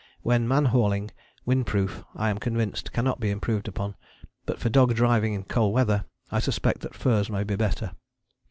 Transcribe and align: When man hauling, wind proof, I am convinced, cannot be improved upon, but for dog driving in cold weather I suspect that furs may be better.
When 0.23 0.47
man 0.47 0.65
hauling, 0.65 1.11
wind 1.45 1.67
proof, 1.67 2.03
I 2.15 2.31
am 2.31 2.39
convinced, 2.39 2.91
cannot 2.91 3.19
be 3.19 3.29
improved 3.29 3.67
upon, 3.67 3.93
but 4.47 4.57
for 4.57 4.67
dog 4.69 4.95
driving 4.95 5.35
in 5.35 5.43
cold 5.43 5.75
weather 5.75 6.05
I 6.31 6.39
suspect 6.39 6.81
that 6.81 6.95
furs 6.95 7.29
may 7.29 7.43
be 7.43 7.55
better. 7.55 7.91